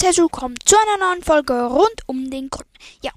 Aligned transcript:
herzlich 0.00 0.18
willkommen 0.18 0.56
zu 0.64 0.76
einer 0.76 1.06
neuen 1.06 1.22
Folge 1.22 1.66
rund 1.66 2.02
um 2.06 2.28
den 2.28 2.50
Grund. 2.50 2.68
Ja, 3.00 3.12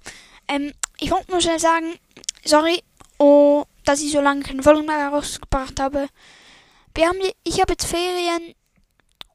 ähm, 0.48 0.74
ich 1.00 1.10
wollte 1.12 1.32
nur 1.32 1.42
schnell 1.42 1.60
sagen, 1.60 1.98
sorry, 2.46 2.84
oh, 3.18 3.66
dass 3.84 4.02
ich 4.02 4.12
so 4.12 4.22
lange 4.22 4.44
keine 4.44 4.62
Folgen 4.62 4.86
mehr 4.86 5.00
herausgebracht 5.00 5.80
habe. 5.80 6.08
Wir 6.94 7.08
haben, 7.08 7.18
ich 7.44 7.60
habe 7.60 7.74
jetzt 7.74 7.88
Ferien 7.88 8.54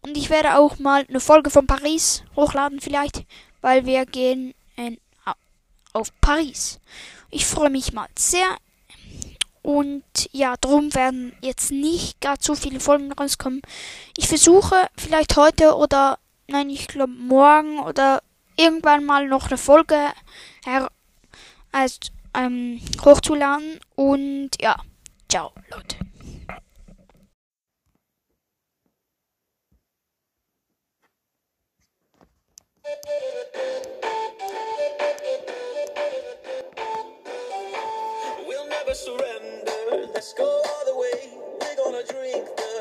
und 0.02 0.16
ich 0.16 0.30
werde 0.30 0.56
auch 0.56 0.78
mal 0.78 1.04
eine 1.08 1.20
Folge 1.20 1.50
von 1.50 1.66
Paris 1.66 2.22
hochladen 2.36 2.80
vielleicht, 2.80 3.24
weil 3.60 3.86
wir 3.86 4.06
gehen 4.06 4.54
in, 4.76 4.98
auf 5.92 6.08
Paris. 6.20 6.78
Ich 7.30 7.44
freue 7.44 7.70
mich 7.70 7.92
mal 7.92 8.08
sehr. 8.16 8.56
Und 9.62 10.04
ja, 10.30 10.54
darum 10.60 10.94
werden 10.94 11.34
jetzt 11.40 11.70
nicht 11.70 12.20
gar 12.20 12.38
zu 12.38 12.54
viele 12.54 12.80
Folgen 12.80 13.12
rauskommen. 13.12 13.62
Ich 14.16 14.28
versuche 14.28 14.88
vielleicht 14.96 15.36
heute 15.36 15.74
oder 15.76 16.18
nein, 16.48 16.70
ich 16.70 16.88
glaube 16.88 17.12
morgen 17.12 17.78
oder 17.80 18.22
irgendwann 18.56 19.04
mal 19.04 19.26
noch 19.28 19.48
eine 19.48 19.58
Folge 19.58 20.12
her 20.64 20.88
als, 21.72 21.98
ähm, 22.34 22.80
hochzuladen. 23.04 23.80
Und 23.94 24.50
ja, 24.60 24.76
ciao, 25.28 25.52
Leute. 25.70 25.96
We'll 38.46 38.68
never 38.68 38.94
surrender. 38.94 40.08
Let's 40.14 40.32
go 40.34 40.44
all 40.44 40.84
the 40.84 40.94
way. 40.94 41.32
We're 41.60 41.76
gonna 41.76 42.02
drink 42.04 42.46
the 42.56 42.71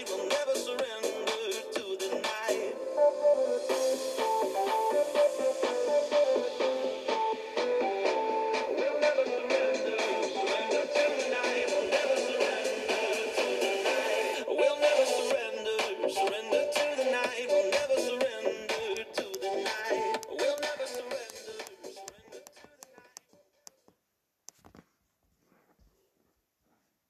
I 0.00 0.04
will 0.04 0.26
never 0.28 0.54
surrender 0.54 1.60
to 1.74 1.96
the 1.98 2.22
night. 2.22 4.19